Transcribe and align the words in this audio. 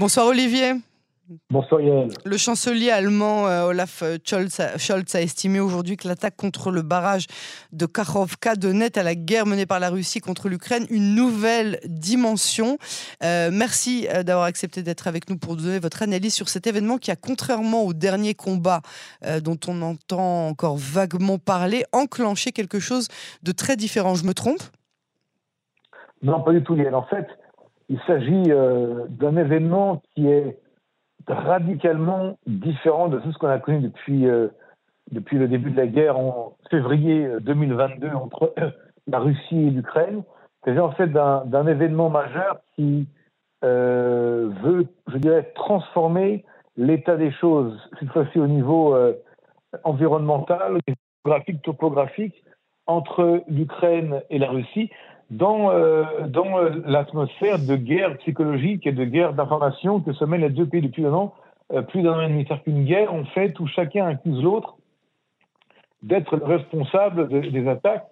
Bonsoir 0.00 0.28
Olivier. 0.28 0.72
Bonsoir 1.50 1.82
Yael. 1.82 2.08
Le 2.24 2.36
chancelier 2.38 2.90
allemand 2.90 3.46
euh, 3.46 3.66
Olaf 3.66 4.02
Scholz 4.24 5.14
a, 5.14 5.20
estimé 5.20 5.60
aujourd'hui 5.60 5.98
que 5.98 6.08
l'attaque 6.08 6.36
contre 6.36 6.70
le 6.70 6.80
barrage 6.80 7.26
de 7.72 7.84
Kakhovka 7.84 8.54
donnait 8.54 8.96
à 8.96 9.02
la 9.02 9.14
guerre 9.14 9.44
menée 9.44 9.66
par 9.66 9.78
la 9.78 9.90
Russie 9.90 10.20
contre 10.20 10.48
l'Ukraine 10.48 10.86
une 10.88 11.14
nouvelle 11.14 11.80
dimension. 11.84 12.78
Euh, 13.22 13.50
merci 13.52 14.08
euh, 14.08 14.22
d'avoir 14.22 14.46
accepté 14.46 14.82
d'être 14.82 15.06
avec 15.06 15.28
nous 15.28 15.36
pour 15.36 15.54
donner 15.54 15.80
votre 15.80 16.02
analyse 16.02 16.32
sur 16.32 16.48
cet 16.48 16.66
événement 16.66 16.96
qui 16.96 17.10
a, 17.10 17.16
contrairement 17.16 17.82
au 17.82 17.92
dernier 17.92 18.32
combat 18.32 18.80
dont 19.42 19.58
on 19.68 19.82
entend 19.82 20.48
encore 20.48 20.78
vaguement 20.78 21.36
parler, 21.36 21.84
enclenché 21.92 22.52
quelque 22.52 22.80
chose 22.80 23.08
de 23.42 23.52
très 23.52 23.76
différent. 23.76 24.14
Je 24.14 24.24
me 24.24 24.32
trompe? 24.32 24.62
Non, 26.22 26.42
pas 26.42 26.52
du 26.52 26.62
tout 26.62 26.74
Yael. 26.74 26.94
En 26.94 27.04
fait, 27.04 27.26
il 27.90 28.00
s'agit 28.06 28.50
d'un 29.10 29.36
événement 29.36 30.00
qui 30.14 30.28
est 30.28 30.58
radicalement 31.26 32.38
différent 32.46 33.08
de 33.08 33.18
tout 33.18 33.32
ce 33.32 33.38
qu'on 33.38 33.48
a 33.48 33.58
connu 33.58 33.80
depuis, 33.80 34.26
euh, 34.26 34.48
depuis 35.10 35.38
le 35.38 35.48
début 35.48 35.70
de 35.70 35.76
la 35.76 35.86
guerre 35.86 36.18
en 36.18 36.56
février 36.70 37.28
2022 37.40 38.08
entre 38.10 38.54
la 39.06 39.18
Russie 39.18 39.66
et 39.66 39.70
l'Ukraine. 39.70 40.22
C'est 40.64 40.78
en 40.78 40.92
fait 40.92 41.08
d'un 41.08 41.66
événement 41.66 42.10
majeur 42.10 42.60
qui 42.74 43.08
euh, 43.64 44.50
veut, 44.62 44.86
je 45.10 45.18
dirais, 45.18 45.52
transformer 45.54 46.44
l'état 46.76 47.16
des 47.16 47.32
choses, 47.32 47.78
cette 47.98 48.10
fois-ci 48.10 48.38
au 48.38 48.46
niveau 48.46 48.94
euh, 48.94 49.14
environnemental, 49.84 50.78
géographique, 51.24 51.62
topographique, 51.62 52.44
entre 52.86 53.42
l'Ukraine 53.48 54.22
et 54.30 54.38
la 54.38 54.50
Russie 54.50 54.90
dans, 55.30 55.70
euh, 55.70 56.04
dans 56.26 56.58
euh, 56.58 56.70
l'atmosphère 56.86 57.58
de 57.58 57.76
guerre 57.76 58.16
psychologique 58.18 58.86
et 58.86 58.92
de 58.92 59.04
guerre 59.04 59.32
d'information 59.32 60.00
que 60.00 60.12
se 60.12 60.24
mènent 60.24 60.40
les 60.40 60.50
deux 60.50 60.66
pays 60.66 60.82
depuis 60.82 61.06
un 61.06 61.12
an, 61.12 61.34
euh, 61.72 61.82
plus 61.82 62.02
d'un 62.02 62.14
an 62.14 62.20
et 62.22 62.28
demi. 62.28 62.44
C'est-à-dire 62.46 62.64
qu'une 62.64 62.84
guerre, 62.84 63.14
en 63.14 63.24
fait, 63.26 63.58
où 63.60 63.66
chacun 63.68 64.06
accuse 64.06 64.42
l'autre 64.42 64.76
d'être 66.02 66.36
le 66.36 66.44
responsable 66.44 67.28
des 67.28 67.68
attaques. 67.68 68.06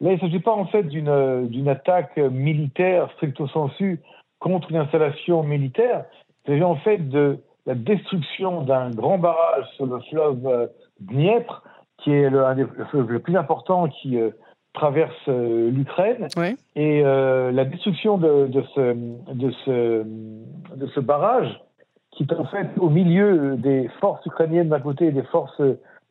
Là, 0.00 0.12
il 0.12 0.14
ne 0.14 0.20
s'agit 0.20 0.40
pas 0.40 0.52
en 0.52 0.66
fait 0.66 0.82
d'une, 0.84 1.48
d'une 1.48 1.68
attaque 1.68 2.16
militaire 2.18 3.10
stricto 3.12 3.48
sensu 3.48 4.00
contre 4.38 4.70
une 4.70 4.76
installation 4.76 5.42
militaire. 5.42 6.04
Il 6.44 6.52
s'agit 6.52 6.64
en 6.64 6.76
fait 6.76 6.98
de 6.98 7.38
la 7.64 7.74
destruction 7.74 8.60
d'un 8.62 8.90
grand 8.90 9.16
barrage 9.16 9.64
sur 9.76 9.86
le 9.86 10.00
fleuve 10.10 10.70
Dniepr, 11.00 11.62
qui 11.98 12.12
est 12.12 12.28
le, 12.28 12.44
un 12.44 12.54
les 12.54 13.18
plus 13.20 13.36
importants 13.36 13.88
qui 13.88 14.18
traverse 14.72 15.28
euh, 15.28 15.70
l'Ukraine. 15.70 16.28
Et 16.76 17.02
euh, 17.04 17.50
la 17.52 17.64
destruction 17.64 18.18
de, 18.18 18.46
de, 18.46 18.62
ce, 18.74 18.94
de, 19.34 19.50
ce, 19.64 20.04
de 20.76 20.86
ce 20.94 21.00
barrage, 21.00 21.60
qui 22.12 22.24
est 22.24 22.32
en 22.34 22.44
fait 22.44 22.68
au 22.78 22.90
milieu 22.90 23.56
des 23.56 23.88
forces 24.00 24.24
ukrainiennes 24.26 24.68
d'un 24.68 24.80
côté 24.80 25.06
et 25.06 25.12
des 25.12 25.22
forces 25.24 25.60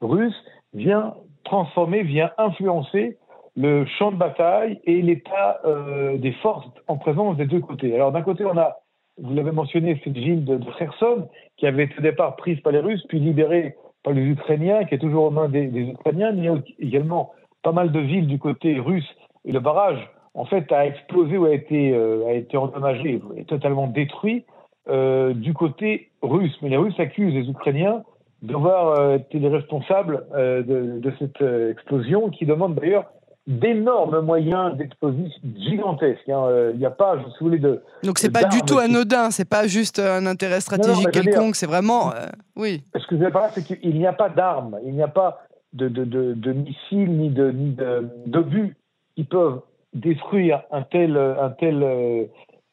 russes, 0.01 0.43
vient 0.73 1.13
transformer, 1.43 2.03
vient 2.03 2.31
influencer 2.37 3.17
le 3.55 3.85
champ 3.97 4.11
de 4.11 4.17
bataille 4.17 4.79
et 4.85 5.01
l'état 5.01 5.59
euh, 5.65 6.17
des 6.17 6.31
forces 6.33 6.65
en 6.87 6.97
présence 6.97 7.37
des 7.37 7.45
deux 7.45 7.59
côtés. 7.59 7.93
Alors 7.95 8.11
d'un 8.11 8.21
côté, 8.21 8.45
on 8.45 8.57
a, 8.57 8.77
vous 9.17 9.33
l'avez 9.33 9.51
mentionné, 9.51 9.99
cette 10.03 10.13
ville 10.13 10.45
de, 10.45 10.57
de, 10.57 10.71
Kherson, 10.77 11.27
qui 11.57 11.67
avait 11.67 11.83
été 11.83 11.95
au 11.97 12.01
départ 12.01 12.35
prise 12.35 12.59
par 12.61 12.71
les 12.71 12.79
Russes, 12.79 13.03
puis 13.09 13.19
libérée 13.19 13.75
par 14.03 14.13
les 14.13 14.21
Ukrainiens, 14.21 14.85
qui 14.85 14.95
est 14.95 14.99
toujours 14.99 15.25
aux 15.25 15.31
mains 15.31 15.49
des, 15.49 15.67
des 15.67 15.89
Ukrainiens. 15.89 16.29
A 16.29 16.57
également 16.79 17.33
pas 17.63 17.71
mal 17.71 17.91
de 17.91 17.99
villes 17.99 18.27
du 18.27 18.39
côté 18.39 18.79
russe 18.79 19.07
et 19.45 19.51
le 19.51 19.59
barrage, 19.59 20.09
en 20.33 20.45
fait, 20.45 20.71
a 20.71 20.85
explosé 20.85 21.37
ou 21.37 21.45
a 21.45 21.53
été, 21.53 21.93
euh, 21.93 22.27
a 22.27 22.33
été 22.33 22.57
endommagé, 22.57 23.21
est 23.37 23.47
totalement 23.47 23.87
détruit 23.87 24.45
euh, 24.89 25.33
du 25.33 25.53
côté 25.53 26.11
russe. 26.21 26.55
Mais 26.61 26.69
les 26.69 26.77
Russes 26.77 26.99
accusent 26.99 27.33
les 27.33 27.49
Ukrainiens 27.49 28.03
d'avoir 28.41 28.99
euh, 28.99 29.17
été 29.17 29.39
les 29.39 29.49
responsables 29.49 30.25
de, 30.33 30.99
de, 30.99 31.13
cette 31.19 31.41
explosion, 31.71 32.29
qui 32.29 32.45
demande 32.45 32.75
d'ailleurs 32.75 33.05
d'énormes 33.47 34.21
moyens 34.21 34.77
d'explosifs 34.77 35.33
gigantesques. 35.57 36.29
Hein. 36.29 36.69
Il 36.73 36.79
n'y 36.79 36.85
a 36.85 36.91
pas, 36.91 37.17
si 37.17 37.23
vous 37.39 37.47
voulez, 37.47 37.57
de. 37.57 37.81
Donc 38.03 38.19
c'est 38.19 38.31
pas 38.31 38.43
du 38.43 38.61
tout 38.61 38.77
anodin, 38.77 39.31
c'est 39.31 39.49
pas 39.49 39.65
juste 39.65 39.99
un 39.99 40.25
intérêt 40.27 40.61
stratégique 40.61 41.09
quelconque, 41.11 41.55
c'est 41.55 41.65
vraiment, 41.65 42.11
oui. 42.55 42.83
Ce 42.95 43.07
que 43.07 43.17
je 43.17 43.23
veux 43.23 43.31
dire 43.31 43.41
c'est 43.51 43.63
qu'il 43.63 43.97
n'y 43.97 44.05
a 44.05 44.13
pas 44.13 44.29
d'armes, 44.29 44.77
il 44.85 44.93
n'y 44.93 45.01
a 45.01 45.07
pas 45.07 45.41
de, 45.73 45.87
de, 45.87 46.33
de, 46.33 46.51
missiles 46.51 47.11
ni 47.11 47.29
de 47.29 47.51
ni 47.51 47.77
d'obus 48.25 48.75
qui 49.15 49.23
peuvent 49.23 49.61
détruire 49.93 50.63
un 50.71 50.81
tel 50.83 51.17
un 51.17 51.49
tel 51.51 51.83
euh, 51.83 52.25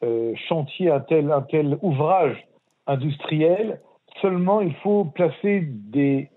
euh, 0.03 0.33
chantier, 0.47 0.89
un 0.89 0.99
tel 1.01 1.31
un 1.31 1.41
tel 1.41 1.77
ouvrage 1.81 2.47
industriel. 2.87 3.79
Seulement, 4.21 4.61
il 4.61 4.73
faut 4.75 5.05
placer 5.05 5.61
des 5.61 6.29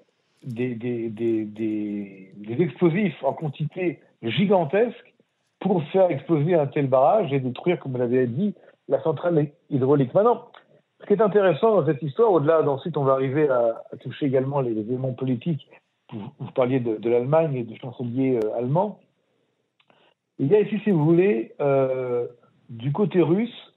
des, 0.42 0.74
des, 0.74 1.10
des, 1.10 1.44
des, 1.44 2.62
explosifs 2.62 3.22
en 3.22 3.34
quantité 3.34 4.00
gigantesque 4.22 5.14
pour 5.60 5.82
faire 5.84 6.10
exploser 6.10 6.54
un 6.54 6.66
tel 6.66 6.86
barrage 6.86 7.30
et 7.32 7.40
détruire, 7.40 7.78
comme 7.78 7.92
vous 7.92 7.98
l'avez 7.98 8.26
dit, 8.26 8.54
la 8.88 9.02
centrale 9.02 9.48
hydraulique. 9.68 10.14
Maintenant, 10.14 10.48
ce 11.00 11.06
qui 11.06 11.12
est 11.12 11.20
intéressant 11.20 11.76
dans 11.76 11.86
cette 11.86 12.02
histoire, 12.02 12.32
au-delà, 12.32 12.62
d'ensuite 12.62 12.96
on 12.96 13.04
va 13.04 13.12
arriver 13.12 13.48
à 13.50 13.82
toucher 14.00 14.26
également 14.26 14.60
les 14.60 14.72
éléments 14.72 15.12
politiques 15.12 15.68
vous, 16.12 16.50
parliez 16.54 16.80
de, 16.80 17.08
l'Allemagne 17.08 17.54
et 17.56 17.62
du 17.62 17.78
chancelier 17.78 18.38
euh, 18.42 18.56
allemand. 18.56 19.00
Il 20.38 20.46
y 20.48 20.56
a 20.56 20.60
ici, 20.60 20.80
si 20.84 20.90
vous 20.90 21.04
voulez, 21.04 21.54
euh, 21.60 22.26
du 22.68 22.92
côté 22.92 23.20
russe, 23.20 23.74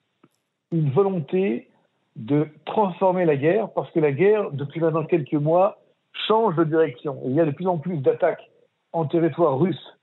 une 0.71 0.89
volonté 0.89 1.69
de 2.15 2.47
transformer 2.65 3.25
la 3.25 3.35
guerre, 3.35 3.71
parce 3.73 3.89
que 3.91 3.99
la 3.99 4.11
guerre, 4.11 4.51
depuis 4.51 4.79
maintenant 4.79 5.03
quelques 5.03 5.33
mois, 5.33 5.79
change 6.27 6.55
de 6.55 6.63
direction. 6.63 7.19
il 7.25 7.33
y 7.33 7.39
a 7.39 7.45
de 7.45 7.51
plus 7.51 7.67
en 7.67 7.77
plus 7.77 7.97
d'attaques 7.97 8.49
en 8.91 9.05
territoire 9.05 9.57
russe 9.57 9.97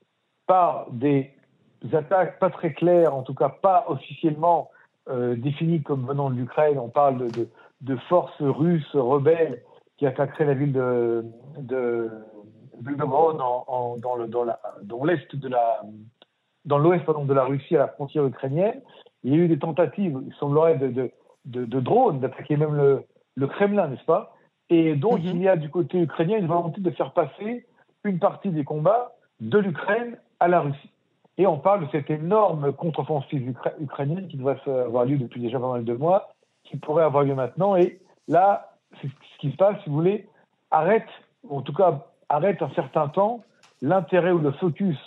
par 0.45 0.87
des 0.91 1.31
attaques 1.93 2.37
pas 2.39 2.49
très 2.49 2.73
claires, 2.73 3.15
en 3.15 3.23
tout 3.23 3.33
cas 3.33 3.49
pas 3.49 3.85
officiellement 3.87 4.69
euh, 5.09 5.35
définies 5.35 5.81
comme 5.81 6.05
venant 6.05 6.29
de 6.29 6.35
l'Ukraine. 6.35 6.77
On 6.77 6.89
parle 6.89 7.31
de, 7.31 7.47
de, 7.81 7.95
forces 8.09 8.41
russes 8.41 8.95
rebelles 8.95 9.63
qui 10.01 10.07
attaquerait 10.07 10.45
la 10.45 10.55
ville 10.55 10.73
de, 10.73 11.23
de 11.59 12.09
dans 14.81 15.03
l'est 15.05 15.35
de 15.35 15.47
la 15.47 15.81
dans 16.65 16.79
l'ouest 16.79 17.05
de 17.05 17.33
la 17.33 17.43
Russie 17.43 17.75
à 17.75 17.79
la 17.79 17.87
frontière 17.87 18.25
ukrainienne. 18.25 18.81
Il 19.23 19.31
y 19.31 19.35
a 19.35 19.37
eu 19.37 19.47
des 19.47 19.59
tentatives, 19.59 20.19
il 20.25 20.33
semblerait, 20.39 20.77
de, 20.77 21.11
de, 21.45 21.65
de, 21.65 21.79
drones 21.79 22.19
d'attaquer 22.19 22.57
même 22.57 22.73
le, 22.73 23.03
le 23.35 23.47
Kremlin, 23.47 23.89
n'est-ce 23.89 24.05
pas? 24.05 24.35
Et 24.71 24.95
donc 24.95 25.19
mhm. 25.19 25.25
il 25.25 25.41
y 25.43 25.47
a 25.47 25.55
du 25.55 25.69
côté 25.69 25.99
ukrainien 25.99 26.39
une 26.39 26.47
volonté 26.47 26.81
de 26.81 26.89
faire 26.89 27.13
passer 27.13 27.67
une 28.03 28.17
partie 28.17 28.49
des 28.49 28.63
combats 28.63 29.11
de 29.39 29.59
l'Ukraine 29.59 30.17
à 30.39 30.47
la 30.47 30.61
Russie. 30.61 30.89
Et 31.37 31.45
on 31.45 31.59
parle 31.59 31.85
de 31.85 31.91
cette 31.91 32.09
énorme 32.09 32.73
contre-offensive 32.73 33.53
ukrainienne 33.79 34.27
qui 34.29 34.37
devrait 34.37 34.57
avoir 34.67 35.05
lieu 35.05 35.19
depuis 35.19 35.41
déjà 35.41 35.59
pas 35.59 35.71
mal 35.71 35.85
de 35.85 35.93
mois, 35.93 36.29
qui 36.63 36.77
pourrait 36.77 37.03
avoir 37.03 37.23
lieu 37.23 37.35
maintenant. 37.35 37.75
Et 37.75 37.99
là, 38.27 38.70
ce 39.01 39.07
qui 39.39 39.51
se 39.51 39.57
passe, 39.57 39.77
si 39.83 39.89
vous 39.89 39.95
voulez, 39.95 40.27
arrête, 40.69 41.07
ou 41.43 41.57
en 41.57 41.61
tout 41.61 41.73
cas 41.73 42.07
arrête 42.29 42.61
un 42.61 42.69
certain 42.71 43.07
temps 43.07 43.43
l'intérêt 43.81 44.31
ou 44.31 44.39
le 44.39 44.51
focus 44.51 44.97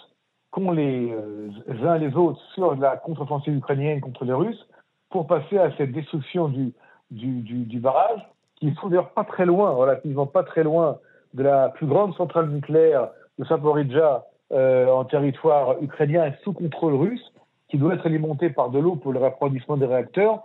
qu'ont 0.50 0.72
les 0.72 1.12
euh, 1.12 1.50
uns 1.84 1.96
et 1.96 1.98
les 1.98 2.14
autres 2.14 2.40
sur 2.54 2.74
la 2.76 2.96
contre-offensive 2.96 3.56
ukrainienne 3.56 4.00
contre 4.00 4.24
les 4.24 4.32
Russes 4.32 4.68
pour 5.10 5.26
passer 5.26 5.58
à 5.58 5.70
cette 5.76 5.92
destruction 5.92 6.48
du, 6.48 6.72
du, 7.10 7.40
du, 7.42 7.78
barrage 7.78 8.20
qui 8.56 8.70
se 8.70 8.76
trouve 8.76 8.90
d'ailleurs 8.90 9.10
pas 9.10 9.24
très 9.24 9.46
loin, 9.46 9.70
relativement 9.70 10.26
pas 10.26 10.42
très 10.42 10.62
loin 10.64 10.98
de 11.34 11.42
la 11.42 11.68
plus 11.70 11.86
grande 11.86 12.14
centrale 12.16 12.48
nucléaire 12.48 13.08
de 13.38 13.44
Saporidja 13.44 14.24
euh, 14.52 14.88
en 14.88 15.04
territoire 15.04 15.82
ukrainien 15.82 16.26
et 16.26 16.34
sous 16.42 16.52
contrôle 16.52 16.94
russe, 16.94 17.32
qui 17.74 17.78
doit 17.78 17.94
être 17.94 18.06
alimentée 18.06 18.50
par 18.50 18.70
de 18.70 18.78
l'eau 18.78 18.94
pour 18.94 19.12
le 19.12 19.18
refroidissement 19.18 19.76
des 19.76 19.86
réacteurs. 19.86 20.44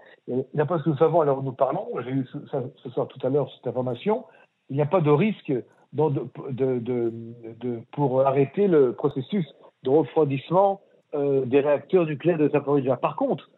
D'après 0.55 0.79
ce 0.79 0.85
que 0.85 0.89
nous 0.89 0.97
savons 0.97 1.21
alors 1.21 1.43
nous 1.43 1.51
parlons, 1.51 1.85
j'ai 2.03 2.09
eu 2.09 2.25
ce, 2.25 2.89
soir 2.89 3.07
tout 3.07 3.19
à 3.21 3.29
l'heure 3.29 3.47
cette 3.55 3.67
information, 3.67 4.25
il 4.71 4.77
n'y 4.77 4.81
a 4.81 4.87
pas 4.87 4.99
de 4.99 5.11
risque 5.11 5.53
pour 7.91 8.21
arrêter 8.25 8.67
le 8.67 8.93
processus 8.93 9.45
de 9.83 9.91
refroidissement 9.91 10.81
euh, 11.13 11.45
des 11.45 11.59
réacteurs 11.59 12.07
nucléaires 12.07 12.39
de 12.39 12.49
Zaporizhia. 12.49 12.97
Par 12.97 13.15
contre, 13.15 13.51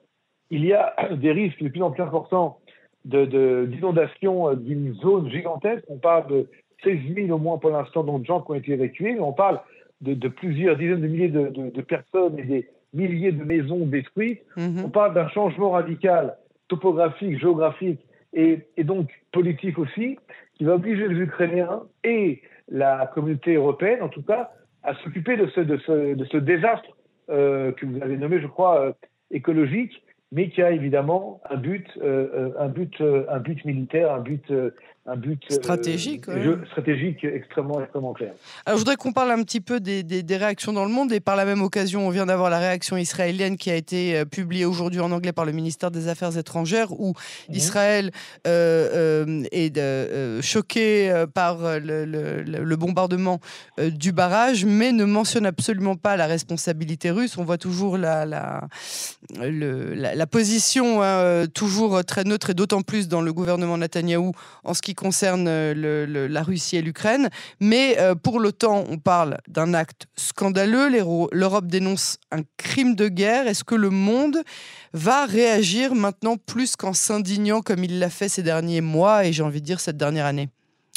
il 0.49 0.65
y 0.65 0.73
a 0.73 0.93
des 1.15 1.31
risques 1.31 1.63
de 1.63 1.69
plus 1.69 1.81
en 1.81 1.91
plus 1.91 2.03
importants 2.03 2.59
d'inondation 3.05 4.49
euh, 4.49 4.55
d'une 4.55 4.95
zone 4.95 5.29
gigantesque. 5.29 5.85
On 5.87 5.97
parle 5.97 6.27
de 6.27 6.49
16 6.83 6.99
000 7.15 7.31
au 7.33 7.39
moins 7.39 7.57
pour 7.57 7.69
l'instant 7.69 8.03
de 8.03 8.25
gens 8.25 8.41
qui 8.41 8.51
ont 8.51 8.55
été 8.55 8.73
évacués, 8.73 9.13
mais 9.13 9.21
on 9.21 9.31
parle 9.31 9.61
de, 10.01 10.27
plusieurs 10.27 10.75
dizaines 10.75 10.99
de 10.99 11.07
milliers 11.07 11.29
de, 11.29 11.81
personnes 11.81 12.37
et 12.37 12.43
des 12.43 12.67
milliers 12.93 13.31
de 13.31 13.43
maisons 13.43 13.85
détruites. 13.85 14.41
Mm-hmm. 14.57 14.85
On 14.85 14.89
parle 14.89 15.13
d'un 15.13 15.29
changement 15.29 15.71
radical 15.71 16.37
topographique, 16.67 17.39
géographique 17.39 17.99
et, 18.33 18.59
et, 18.77 18.83
donc 18.83 19.09
politique 19.31 19.77
aussi, 19.77 20.17
qui 20.55 20.63
va 20.63 20.75
obliger 20.75 21.07
les 21.07 21.19
Ukrainiens 21.19 21.83
et 22.03 22.41
la 22.69 23.11
communauté 23.13 23.55
européenne, 23.55 24.01
en 24.01 24.09
tout 24.09 24.23
cas, 24.23 24.51
à 24.83 24.95
s'occuper 24.95 25.35
de 25.37 25.47
ce, 25.47 25.61
de, 25.61 25.77
ce, 25.77 26.15
de 26.15 26.25
ce, 26.25 26.37
désastre 26.37 26.97
euh, 27.29 27.71
que 27.73 27.85
vous 27.85 28.01
avez 28.01 28.17
nommé, 28.17 28.39
je 28.39 28.47
crois, 28.47 28.79
euh, 28.79 28.93
écologique, 29.31 30.03
mais 30.31 30.49
qui 30.49 30.61
a 30.61 30.71
évidemment 30.71 31.41
un 31.49 31.57
but, 31.57 31.85
un 32.01 32.69
but, 32.69 33.01
un 33.01 33.39
but 33.39 33.65
militaire, 33.65 34.13
un 34.13 34.21
but 34.21 34.49
un 35.07 35.15
but 35.15 35.41
euh, 35.49 35.55
stratégique, 35.55 36.25
stratégique 36.69 37.23
extrêmement, 37.23 37.81
extrêmement 37.81 38.13
clair. 38.13 38.33
Alors, 38.67 38.77
je 38.77 38.81
voudrais 38.81 38.97
qu'on 38.97 39.11
parle 39.11 39.31
un 39.31 39.41
petit 39.41 39.59
peu 39.59 39.79
des, 39.79 40.03
des, 40.03 40.37
réactions 40.37 40.73
dans 40.73 40.85
le 40.85 40.91
monde 40.91 41.11
et 41.11 41.19
par 41.19 41.35
la 41.35 41.43
même 41.43 41.63
occasion, 41.63 42.05
on 42.05 42.11
vient 42.11 42.27
d'avoir 42.27 42.51
la 42.51 42.59
réaction 42.59 42.97
israélienne 42.97 43.57
qui 43.57 43.71
a 43.71 43.75
été 43.75 44.15
euh, 44.15 44.25
publiée 44.25 44.65
aujourd'hui 44.65 44.99
en 44.99 45.11
anglais 45.11 45.31
par 45.31 45.45
le 45.45 45.53
ministère 45.53 45.89
des 45.89 46.07
Affaires 46.07 46.37
étrangères 46.37 46.91
où. 46.99 47.13
Israël 47.49 48.11
euh, 48.47 49.43
est 49.51 50.41
choqué 50.41 51.25
par 51.33 51.79
le, 51.79 52.05
le, 52.05 52.75
bombardement 52.75 53.39
du 53.77 54.11
barrage, 54.11 54.65
mais 54.65 54.91
ne 54.91 55.05
mentionne 55.05 55.45
absolument 55.45 55.95
pas 55.95 56.15
la 56.15 56.27
responsabilité 56.27 57.11
russe. 57.11 57.37
On 57.37 57.43
voit 57.43 57.57
toujours 57.57 57.97
la, 57.97 58.25
la, 58.25 58.67
la, 59.39 60.27
position 60.27 61.01
hein, 61.01 61.45
toujours 61.53 62.03
très 62.05 62.23
neutre 62.23 62.51
et 62.51 62.53
d'autant 62.53 62.81
plus 62.81 63.07
dans 63.07 63.21
le 63.21 63.33
gouvernement 63.33 63.77
Netanyahou 63.77 64.31
en 64.63 64.73
ce 64.73 64.81
qui 64.81 64.90
concerne 64.93 65.45
euh, 65.47 66.27
la 66.27 66.43
Russie 66.43 66.77
et 66.77 66.81
l'Ukraine. 66.81 67.29
Mais 67.59 67.97
euh, 67.99 68.15
pour 68.15 68.39
l'OTAN, 68.39 68.85
on 68.89 68.97
parle 68.97 69.37
d'un 69.47 69.73
acte 69.73 70.07
scandaleux. 70.15 70.89
L'Europe 71.31 71.67
dénonce 71.67 72.17
un 72.31 72.41
crime 72.57 72.95
de 72.95 73.07
guerre. 73.07 73.47
Est-ce 73.47 73.63
que 73.63 73.75
le 73.75 73.89
monde 73.89 74.37
va 74.93 75.25
réagir 75.25 75.95
maintenant 75.95 76.37
plus 76.37 76.75
qu'en 76.75 76.93
s'indignant 76.93 77.61
comme 77.61 77.83
il 77.83 77.99
l'a 77.99 78.09
fait 78.09 78.29
ces 78.29 78.43
derniers 78.43 78.81
mois 78.81 79.25
et 79.25 79.33
j'ai 79.33 79.43
envie 79.43 79.61
de 79.61 79.65
dire 79.65 79.79
cette 79.79 79.97
dernière 79.97 80.25
année? 80.25 80.49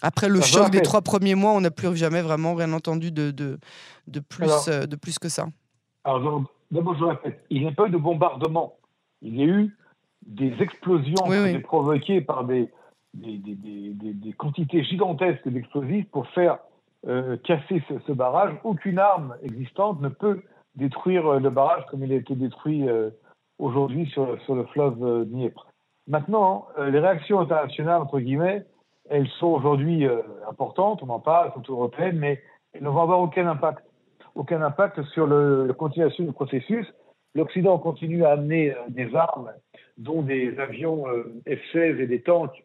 Après 0.02 0.29
le 0.29 0.41
choc 0.43 0.70
des 0.70 0.82
trois 0.82 1.00
premiers 1.00 1.35
mois, 1.35 1.52
on 1.52 1.62
n'a 1.62 1.70
plus 1.70 1.96
jamais 1.96 2.20
vraiment 2.20 2.55
rien 2.55 2.73
entendu 2.75 3.11
de, 3.11 3.31
de, 3.31 3.58
de 4.06 4.20
plus, 4.20 4.69
euh, 4.69 4.85
de 4.85 4.96
plus 4.96 5.19
que 5.19 5.31
ça. 5.31 5.46
Alors, 6.05 6.44
d'abord, 6.70 6.94
je 6.99 7.05
répète, 7.05 7.41
il 7.49 7.62
n'y 7.62 7.69
a 7.69 7.73
pas 7.73 7.87
eu 7.87 7.91
de 7.91 7.96
bombardement. 7.96 8.76
Il 9.23 9.37
y 9.37 9.43
a 9.43 9.46
eu 9.46 9.75
des 10.26 10.55
explosions 10.61 11.25
provoquées 11.62 12.20
par 12.20 12.44
des, 12.44 12.70
des, 13.14 14.32
quantités 14.37 14.82
gigantesques 14.82 15.49
d'explosifs 15.49 16.08
pour 16.11 16.26
faire 16.28 16.58
euh, 17.06 17.37
casser 17.44 17.82
ce, 18.06 18.12
barrage. 18.12 18.55
Aucune 18.64 18.99
arme 18.99 19.37
existante 19.43 20.00
ne 20.00 20.08
peut 20.08 20.43
détruire 20.75 21.26
euh, 21.26 21.38
le 21.38 21.50
barrage 21.50 21.84
comme 21.90 22.02
il 22.02 22.12
a 22.12 22.16
été 22.16 22.34
détruit 22.34 22.88
euh, 22.88 23.11
aujourd'hui 23.58 24.06
sur, 24.06 24.37
le 24.55 24.64
fleuve 24.64 25.26
Dniepr. 25.26 25.66
Maintenant, 26.06 26.66
les 26.78 26.99
réactions 26.99 27.40
internationales, 27.40 28.02
entre 28.02 28.20
guillemets, 28.20 28.66
elles 29.08 29.28
sont 29.38 29.46
aujourd'hui 29.46 30.06
importantes, 30.46 31.02
on 31.02 31.08
en 31.08 31.20
parle, 31.20 31.50
sont 31.55 31.72
européennes, 31.72 32.19
mais 32.19 32.43
elles 32.75 32.82
ne 32.82 32.90
vont 32.90 33.00
avoir 33.00 33.20
aucun 33.20 33.46
impact. 33.46 33.82
Aucun 34.34 34.60
impact 34.60 35.02
sur 35.14 35.26
le, 35.26 35.67
la 35.67 35.72
continuation 35.72 36.25
du 36.25 36.32
processus. 36.32 36.87
L'Occident 37.34 37.78
continue 37.78 38.22
à 38.25 38.32
amener 38.32 38.75
des 38.88 39.14
armes, 39.14 39.50
dont 39.96 40.20
des 40.20 40.58
avions 40.58 41.06
F-16 41.46 42.00
et 42.00 42.06
des 42.06 42.20
tanks 42.20 42.62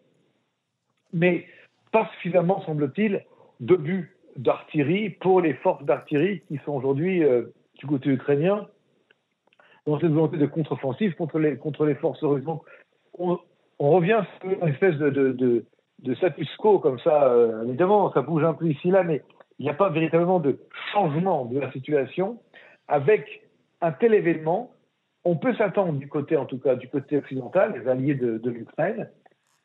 mais 1.13 1.45
pas 1.91 2.09
suffisamment, 2.13 2.61
semble-t-il, 2.61 3.23
de 3.59 3.75
buts 3.75 4.15
d'artillerie 4.35 5.09
pour 5.09 5.41
les 5.41 5.53
forces 5.55 5.83
d'artillerie 5.83 6.41
qui 6.47 6.59
sont 6.65 6.73
aujourd'hui 6.73 7.23
euh, 7.23 7.53
du 7.79 7.87
côté 7.87 8.09
ukrainien 8.09 8.67
dans 9.85 9.99
cette 9.99 10.11
volonté 10.11 10.37
de 10.37 10.45
contre-offensive 10.45 11.15
contre 11.15 11.39
les, 11.39 11.57
contre 11.57 11.85
les 11.85 11.95
forces 11.95 12.23
russes. 12.23 12.43
Donc, 12.43 12.63
on, 13.17 13.39
revient 13.79 14.21
sur 14.41 14.51
une 14.51 14.67
espèce 14.69 14.95
de, 14.97 15.09
de, 15.09 15.65
de, 15.99 16.15
status 16.15 16.53
quo 16.57 16.79
comme 16.79 16.99
ça. 16.99 17.31
Euh, 17.31 17.63
évidemment, 17.63 18.11
ça 18.13 18.21
bouge 18.21 18.43
un 18.43 18.53
peu 18.53 18.67
ici 18.67 18.91
là, 18.91 19.03
mais 19.03 19.23
il 19.57 19.63
n'y 19.63 19.69
a 19.69 19.73
pas 19.73 19.89
véritablement 19.89 20.39
de 20.39 20.59
changement 20.91 21.45
de 21.45 21.59
la 21.59 21.71
situation. 21.71 22.39
Avec 22.87 23.41
un 23.81 23.91
tel 23.91 24.13
événement, 24.13 24.71
on 25.25 25.35
peut 25.35 25.53
s'attendre 25.55 25.93
du 25.93 26.07
côté, 26.07 26.37
en 26.37 26.45
tout 26.45 26.59
cas, 26.59 26.75
du 26.75 26.87
côté 26.87 27.17
occidental, 27.17 27.73
les 27.77 27.89
alliés 27.89 28.15
de, 28.15 28.37
de 28.37 28.49
l'Ukraine, 28.49 29.09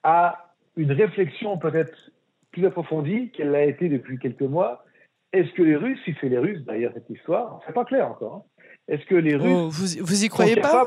à 0.02 0.53
une 0.76 0.92
réflexion 0.92 1.58
peut-être 1.58 1.96
plus 2.52 2.66
approfondie 2.66 3.30
qu'elle 3.30 3.50
l'a 3.50 3.64
été 3.64 3.88
depuis 3.88 4.18
quelques 4.18 4.42
mois. 4.42 4.84
Est-ce 5.32 5.52
que 5.52 5.62
les 5.62 5.76
Russes, 5.76 5.98
si 6.04 6.14
c'est 6.20 6.28
les 6.28 6.38
Russes 6.38 6.64
derrière 6.64 6.92
cette 6.94 7.10
histoire, 7.10 7.60
c'est 7.66 7.72
pas 7.72 7.84
clair 7.84 8.08
encore. 8.08 8.34
Hein. 8.36 8.64
Est-ce 8.86 9.04
que 9.06 9.16
les 9.16 9.34
Russes 9.34 9.52
oh, 9.52 9.68
vous, 9.68 10.04
vous 10.04 10.24
y 10.24 10.28
croyez 10.28 10.56
pas 10.56 10.86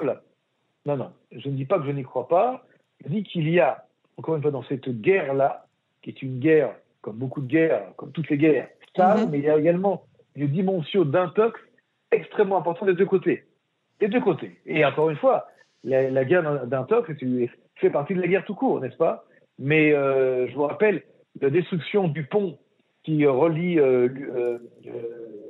Non, 0.86 0.96
non, 0.96 1.12
je 1.32 1.50
ne 1.50 1.56
dis 1.56 1.66
pas 1.66 1.80
que 1.80 1.86
je 1.86 1.92
n'y 1.92 2.04
crois 2.04 2.28
pas. 2.28 2.66
Je 3.04 3.10
dis 3.10 3.24
qu'il 3.24 3.50
y 3.50 3.60
a, 3.60 3.86
encore 4.18 4.36
une 4.36 4.42
fois, 4.42 4.52
dans 4.52 4.64
cette 4.64 4.90
guerre-là, 4.90 5.68
qui 6.02 6.12
est 6.12 6.22
une 6.22 6.40
guerre, 6.40 6.76
comme 7.02 7.18
beaucoup 7.18 7.42
de 7.42 7.48
guerres, 7.48 7.94
comme 7.98 8.12
toutes 8.12 8.30
les 8.30 8.38
guerres, 8.38 8.70
stable, 8.90 9.22
mhm. 9.22 9.30
mais 9.32 9.40
il 9.40 9.46
y 9.46 9.50
a 9.50 9.58
également 9.58 10.04
une 10.36 10.48
dimension 10.48 11.04
d'intox 11.04 11.60
extrêmement 12.12 12.58
importante 12.58 12.88
des 12.88 12.96
deux 12.96 13.06
côtés. 13.06 13.44
Des 14.00 14.08
deux 14.08 14.22
côtés. 14.22 14.60
Et 14.66 14.86
encore 14.86 15.10
une 15.10 15.18
fois, 15.18 15.48
la, 15.84 16.10
la 16.10 16.24
guerre 16.24 16.66
d'intox 16.68 17.12
fait 17.76 17.90
partie 17.90 18.14
de 18.14 18.22
la 18.22 18.28
guerre 18.28 18.46
tout 18.46 18.56
court, 18.56 18.80
n'est-ce 18.80 18.98
pas? 18.98 19.26
Mais 19.60 19.94
euh, 19.94 20.48
je 20.48 20.56
vous 20.56 20.64
rappelle 20.64 21.04
la 21.42 21.50
destruction 21.50 22.08
du 22.08 22.24
pont 22.24 22.58
qui 23.04 23.26
relie 23.26 23.80
euh, 23.80 24.10
euh, 24.38 24.58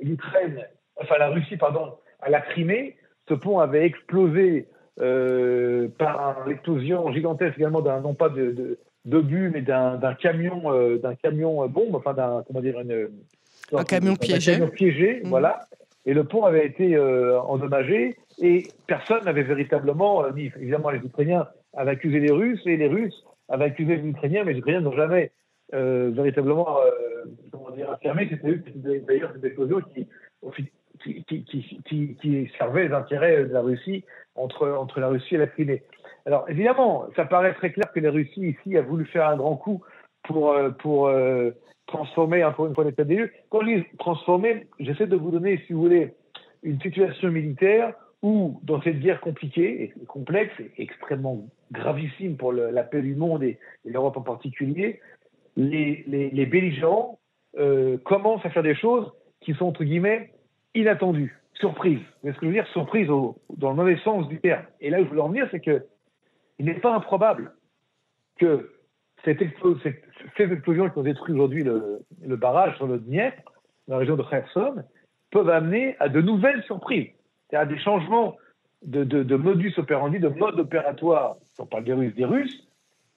l'Ukraine, 0.02 0.64
enfin 1.00 1.16
la 1.18 1.28
Russie, 1.28 1.56
pardon, 1.56 1.94
à 2.20 2.30
la 2.30 2.40
Crimée. 2.40 2.96
Ce 3.28 3.34
pont 3.34 3.58
avait 3.58 3.84
explosé 3.84 4.68
par 4.96 6.44
l'explosion 6.46 7.12
gigantesque 7.12 7.56
également 7.56 7.82
d'un 7.82 8.00
non 8.00 8.14
pas 8.14 8.28
de, 8.28 8.78
de, 9.04 9.48
mais 9.48 9.60
d'un 9.62 10.14
camion, 10.14 10.96
d'un 10.96 11.14
camion 11.14 11.68
bombe, 11.68 11.94
enfin 11.94 12.14
d'un 12.14 12.42
comment 12.46 12.60
dire 12.60 12.80
une, 12.80 13.08
un 13.72 13.84
camion 13.84 14.16
piégé. 14.16 14.52
Camion 14.52 14.68
piégé, 14.68 15.20
mmh. 15.22 15.28
voilà. 15.28 15.60
Et 16.06 16.14
le 16.14 16.24
pont 16.24 16.44
avait 16.44 16.66
été 16.66 16.98
endommagé 16.98 18.16
et 18.40 18.66
personne 18.86 19.24
n'avait 19.24 19.42
véritablement, 19.42 20.28
ni 20.32 20.50
évidemment 20.60 20.90
les 20.90 20.98
Ukrainiens, 21.00 21.46
avaient 21.76 21.92
accusé 21.92 22.18
les 22.18 22.32
Russes 22.32 22.62
et 22.66 22.76
les 22.76 22.88
Russes 22.88 23.24
accusé 23.48 23.96
les 23.96 24.08
Ukrainiens, 24.08 24.44
mais 24.44 24.52
les 24.52 24.58
Ukrainiens 24.58 24.80
n'ont 24.80 24.92
jamais 24.92 25.32
euh, 25.74 26.10
véritablement 26.12 26.78
euh, 26.80 27.24
comment 27.52 27.70
dire, 27.70 27.90
affirmé 27.90 28.28
c'était 28.30 29.00
d'ailleurs 29.00 29.32
cette 29.34 29.44
explosion 29.44 29.80
qui, 29.94 30.06
qui, 31.26 31.44
qui, 31.44 32.16
qui, 32.20 32.50
servait 32.56 32.88
les 32.88 32.94
intérêts 32.94 33.44
de 33.44 33.52
la 33.52 33.60
Russie 33.60 34.04
entre, 34.34 34.68
entre 34.68 35.00
la 35.00 35.08
Russie 35.08 35.34
et 35.34 35.38
la 35.38 35.46
Crimée. 35.46 35.82
Alors 36.26 36.48
évidemment, 36.48 37.06
ça 37.16 37.24
paraît 37.24 37.54
très 37.54 37.72
clair 37.72 37.90
que 37.92 38.00
la 38.00 38.10
Russie 38.10 38.56
ici 38.56 38.76
a 38.76 38.82
voulu 38.82 39.04
faire 39.06 39.28
un 39.28 39.36
grand 39.36 39.56
coup 39.56 39.82
pour, 40.24 40.52
euh, 40.52 40.70
pour 40.70 41.10
transformer 41.86 42.44
encore 42.44 42.66
une 42.66 42.74
fois 42.74 42.84
l'état 42.84 43.04
des 43.04 43.16
lieux. 43.16 43.30
Quand 43.50 43.60
je 43.62 43.66
dis 43.66 43.84
transformer, 43.98 44.66
j'essaie 44.78 45.06
de 45.06 45.16
vous 45.16 45.30
donner, 45.30 45.62
si 45.66 45.72
vous 45.72 45.82
voulez, 45.82 46.14
une 46.62 46.80
situation 46.80 47.30
militaire 47.30 47.94
où, 48.22 48.60
dans 48.64 48.82
cette 48.82 49.00
guerre 49.00 49.20
compliquée 49.20 49.82
et 49.82 50.04
complexe 50.06 50.54
et 50.60 50.72
extrêmement 50.78 51.46
gravissime 51.72 52.36
pour 52.36 52.52
la 52.52 52.82
paix 52.82 53.02
du 53.02 53.14
monde 53.14 53.42
et, 53.42 53.58
l'Europe 53.84 54.16
en 54.16 54.22
particulier, 54.22 55.00
les, 55.56 56.04
les, 56.06 56.46
belligérants 56.46 57.18
euh, 57.58 57.98
commencent 57.98 58.44
à 58.44 58.50
faire 58.50 58.62
des 58.62 58.74
choses 58.74 59.10
qui 59.40 59.54
sont, 59.54 59.66
entre 59.66 59.84
guillemets, 59.84 60.32
inattendues, 60.74 61.40
surprises. 61.54 62.02
Mais 62.22 62.32
ce 62.32 62.38
que 62.38 62.42
je 62.42 62.46
veux 62.46 62.52
dire, 62.52 62.66
surprises 62.68 63.08
dans 63.08 63.70
le 63.70 63.76
mauvais 63.76 63.98
sens 63.98 64.28
du 64.28 64.40
terme. 64.40 64.64
Et 64.80 64.90
là 64.90 65.00
où 65.00 65.04
je 65.04 65.10
veux 65.10 65.20
en 65.20 65.28
venir, 65.28 65.48
c'est 65.50 65.60
que 65.60 65.84
il 66.58 66.66
n'est 66.66 66.74
pas 66.74 66.94
improbable 66.94 67.52
que 68.38 68.70
cette 69.24 69.38
ces 70.36 70.52
explosions 70.52 70.90
qui 70.90 70.98
ont 70.98 71.02
détruit 71.02 71.34
aujourd'hui 71.34 71.64
le, 71.64 72.00
le, 72.24 72.36
barrage 72.36 72.76
sur 72.76 72.86
le 72.86 72.98
Dniepr, 72.98 73.42
dans 73.86 73.94
la 73.94 73.98
région 73.98 74.16
de 74.16 74.22
Kherson, 74.22 74.76
peuvent 75.30 75.50
amener 75.50 75.96
à 75.98 76.08
de 76.08 76.20
nouvelles 76.20 76.62
surprises 76.64 77.10
c'est-à-dire 77.48 77.76
des 77.76 77.82
changements 77.82 78.36
de, 78.82 79.36
modus 79.36 79.74
operandi, 79.78 80.18
de 80.18 80.28
mode 80.28 80.58
opératoire, 80.60 81.36
on 81.58 81.66
parle 81.66 81.84
des 81.84 81.92
Russes, 81.92 82.14
des 82.14 82.24
Russes, 82.24 82.68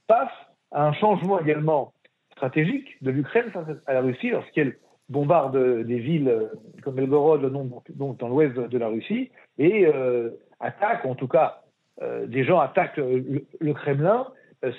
passe 0.08 0.32
à 0.72 0.88
un 0.88 0.94
changement 0.94 1.40
également 1.40 1.94
stratégique 2.32 2.98
de 3.02 3.12
l'Ukraine 3.12 3.52
face 3.52 3.68
à 3.86 3.94
la 3.94 4.02
Russie 4.02 4.30
lorsqu'elle 4.30 4.78
bombarde 5.10 5.84
des 5.84 6.00
villes 6.00 6.30
euh, 6.30 6.48
comme 6.84 6.96
Belgorod, 6.96 7.42
dans 7.44 8.28
l'ouest 8.30 8.56
de 8.56 8.78
la 8.78 8.88
Russie, 8.88 9.30
et 9.58 9.86
euh, 9.86 10.30
attaque, 10.60 11.06
en 11.06 11.16
tout 11.16 11.28
cas, 11.28 11.62
euh, 12.02 12.26
des 12.26 12.44
gens 12.44 12.60
attaquent 12.60 12.98
le, 12.98 13.74
Kremlin, 13.74 14.28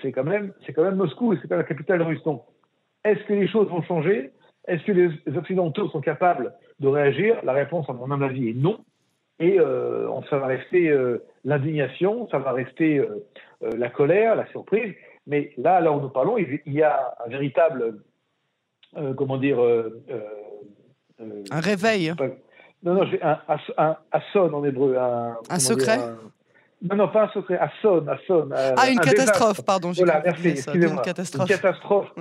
c'est 0.01 0.13
quand 0.13 0.25
même, 0.25 0.53
c'est 0.65 0.73
quand 0.73 0.85
même 0.85 0.97
Moscou 0.97 1.33
et 1.33 1.39
c'est 1.43 1.49
pas 1.49 1.57
la 1.57 1.65
capitale 1.65 2.03
russe. 2.03 2.23
Donc, 2.25 2.43
est-ce 3.05 3.23
que 3.25 3.35
les 3.35 3.49
choses 3.49 3.69
vont 3.69 3.83
changer? 3.83 4.33
Est-ce 4.67 4.85
que 4.85 4.93
les 4.93 5.37
Occidentaux 5.37 5.89
sont 5.89 6.01
capables 6.01 6.55
de 6.81 6.89
réagir? 6.89 7.37
La 7.45 7.53
réponse, 7.53 7.89
à 7.89 7.93
mon 7.93 8.11
avis, 8.23 8.51
est 8.51 8.55
non. 8.55 8.79
Et 9.43 9.59
euh, 9.59 10.09
ça 10.31 10.39
va 10.39 10.47
rester 10.47 10.89
euh, 10.89 11.21
l'indignation, 11.45 12.29
ça 12.31 12.39
va 12.39 12.53
rester 12.53 12.99
euh, 12.99 13.27
la 13.77 13.89
colère, 13.91 14.37
la 14.37 14.47
surprise. 14.53 14.95
Mais 15.27 15.53
là, 15.59 15.81
là 15.81 15.91
où 15.91 16.01
nous 16.01 16.11
parlons, 16.11 16.39
il, 16.39 16.61
y 16.67 16.83
a 16.83 17.15
un 17.27 17.29
véritable, 17.29 18.03
comment 19.17 19.39
dire, 19.39 19.59
un 21.19 21.61
réveil. 21.61 22.13
non, 22.85 22.95
non, 22.95 23.05
un, 23.21 23.39
un, 23.79 23.97
un, 24.13 24.53
en 24.53 24.65
hébreu. 24.65 24.97
Un, 24.97 25.59
secret. 25.59 25.99
non, 26.83 26.97
non, 26.97 27.09
pas 27.09 27.25
un 27.25 27.29
secret, 27.29 27.59
un 27.59 27.71
son, 27.81 28.07
un 28.09 28.19
son. 28.27 28.49
ah, 28.53 28.91
une 28.91 29.01
catastrophe, 29.01 29.65
pardon. 29.65 29.93
Voilà, 29.93 30.23
merci, 30.25 30.49
excusez-moi. 30.51 30.97
Une 30.97 31.03
catastrophe. 31.03 31.51
Une 31.51 31.57
catastrophe 31.57 32.13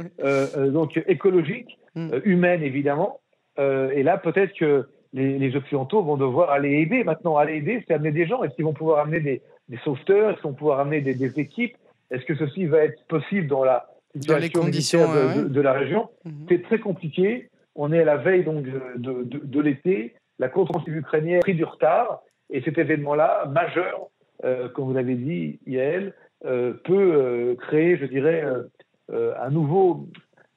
donc 0.74 1.01
écologique, 1.08 1.80
mm. 1.96 2.18
humaine 2.24 2.63
évidemment. 2.63 3.20
et 3.58 4.04
là, 4.04 4.18
peut-être 4.18 4.54
que 4.54 4.88
les, 5.13 5.56
Occidentaux 5.56 6.03
vont 6.03 6.18
devoir 6.18 6.51
aller 6.51 6.80
aider 6.80 7.03
maintenant. 7.03 7.38
Aller 7.38 7.58
aider, 7.58 7.84
c'est 7.88 7.94
amener 7.94 8.12
des 8.12 8.25
gens. 8.25 8.44
Est-ce 8.44 8.56
qu'ils 8.56 8.65
vont 8.65 8.74
pouvoir 8.74 9.00
amener 9.00 9.20
des, 9.20 9.41
des 9.70 9.77
sauveteurs? 9.84 10.32
Est-ce 10.32 10.41
qu'on 10.41 10.53
pouvoir 10.53 10.80
amener 10.80 11.01
des, 11.01 11.39
équipes? 11.39 11.75
Est-ce 12.10 12.25
que 12.25 12.36
ceci 12.36 12.65
va 12.65 12.80
être 12.80 13.03
possible 13.08 13.48
dans 13.48 13.63
la 13.63 13.88
situation 14.13 14.41
les 14.41 14.50
conditions 14.50 15.08
de, 15.48 15.62
la 15.62 15.74
région? 15.74 16.10
Mhm. 16.25 16.46
C'est 16.50 16.63
très 16.63 16.80
compliqué. 16.80 17.50
On 17.75 17.91
est 17.94 18.01
à 18.01 18.06
la 18.06 18.18
veille 18.18 18.44
donc 18.44 18.63
de, 18.63 19.24
de 19.24 19.62
l'été. 19.62 20.15
La 20.39 20.50
contre-offensive 20.50 20.96
ukrainienne 20.96 21.38
a 21.38 21.41
pris 21.41 21.53
du 21.53 21.63
retard. 21.63 22.22
Et 22.51 22.62
cet 22.62 22.77
événement-là, 22.77 23.46
majeur, 23.46 24.10
euh, 24.44 24.70
comme 24.70 24.86
vous 24.86 24.94
l'avez 24.94 25.15
dit, 25.15 25.60
Yael, 25.65 26.13
euh, 26.46 26.74
peut 26.84 27.13
euh, 27.13 27.56
créer, 27.56 27.98
je 27.98 28.06
dirais, 28.06 28.44
un 29.12 29.50
nouveau, 29.50 30.08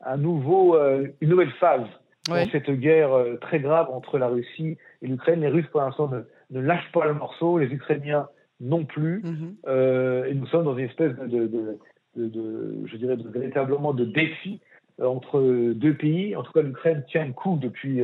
un 0.00 0.16
nouveau, 0.16 0.78
une 1.20 1.28
nouvelle 1.28 1.50
phase 1.58 1.87
dans 2.28 2.50
cette 2.50 2.71
guerre 2.71 3.11
très 3.40 3.61
grave 3.61 3.88
entre 3.90 4.19
la 4.19 4.28
Russie 4.28 4.76
et 5.02 5.07
l'Ukraine. 5.07 5.40
Les 5.40 5.49
Russes, 5.49 5.66
pour 5.71 5.81
l'instant, 5.81 6.11
ne, 6.50 6.61
lâchent 6.61 6.93
pas 6.93 7.07
le 7.07 7.14
morceau, 7.14 7.59
les 7.59 7.66
Ukrainiens 7.66 8.28
non 8.61 8.85
plus. 8.85 9.23
Mhm. 9.23 9.57
et 9.66 10.35
nous 10.35 10.47
sommes 10.47 10.64
dans 10.64 10.76
une 10.76 10.87
espèce 10.87 11.14
de, 11.16 11.47
de, 11.47 11.78
de, 12.16 12.87
je 12.87 12.97
dirais, 12.97 13.16
véritablement 13.16 13.93
de 13.93 14.04
défi 14.04 14.61
entre 15.02 15.40
deux 15.75 15.95
pays. 15.95 16.37
En 16.37 16.43
tout 16.43 16.52
cas, 16.52 16.62
l'Ukraine 16.62 17.04
tient 17.09 17.26
le 17.26 17.33
coup 17.33 17.59
depuis 17.61 18.02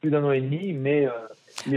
plus 0.00 0.10
d'un 0.10 0.24
an 0.24 0.32
et 0.32 0.40
demi, 0.40 0.72
mais 0.72 1.08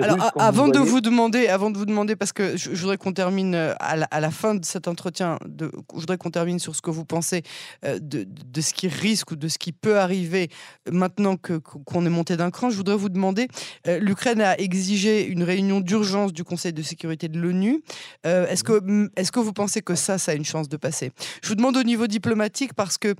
alors, 0.01 0.31
avant 0.37 0.67
de 0.67 0.79
vous 0.79 1.01
demander, 1.01 1.47
avant 1.47 1.71
de 1.71 1.77
vous 1.77 1.85
demander, 1.85 2.15
parce 2.15 2.33
que 2.33 2.57
je, 2.57 2.69
voudrais 2.71 2.97
qu'on 2.97 3.13
termine 3.13 3.55
euh, 3.55 3.73
à 3.79 4.19
la, 4.19 4.31
fin 4.31 4.55
de 4.55 4.65
cet 4.65 4.87
entretien, 4.87 5.37
de, 5.45 5.71
je 5.93 5.99
voudrais 5.99 6.17
qu'on 6.17 6.31
termine 6.31 6.59
sur 6.59 6.75
ce 6.75 6.81
que 6.81 6.89
vous 6.89 7.05
pensez 7.05 7.43
euh, 7.85 7.99
de, 7.99 8.25
de, 8.25 8.61
ce 8.61 8.73
qui 8.73 8.87
risque 8.87 9.31
ou 9.31 9.35
de 9.35 9.47
ce 9.47 9.57
qui 9.57 9.71
peut 9.71 9.99
arriver 9.99 10.49
maintenant 10.91 11.37
que 11.37 11.53
qu'on 11.57 12.05
est 12.05 12.09
monté 12.09 12.37
d'un 12.37 12.51
cran. 12.51 12.69
Je 12.69 12.77
voudrais 12.77 12.95
vous 12.95 13.09
demander, 13.09 13.47
euh, 13.87 13.99
l'Ukraine 13.99 14.41
a 14.41 14.57
exigé 14.59 15.25
une 15.25 15.43
réunion 15.43 15.79
d'urgence 15.79 16.33
du 16.33 16.43
Conseil 16.43 16.73
de 16.73 16.81
sécurité 16.81 17.27
de 17.27 17.39
l'ONU. 17.39 17.81
est-ce 18.23 18.63
que 18.63 19.09
est-ce 19.15 19.31
que 19.31 19.39
vous 19.39 19.53
pensez 19.53 19.81
que 19.81 19.95
ça, 19.95 20.17
ça 20.17 20.31
a 20.31 20.35
une 20.35 20.45
chance 20.45 20.69
de 20.69 20.77
passer? 20.77 21.11
Je 21.41 21.49
vous 21.49 21.55
demande 21.55 21.77
au 21.77 21.83
niveau 21.83 22.07
diplomatique 22.07 22.73
parce 22.73 22.97
que 22.97 23.15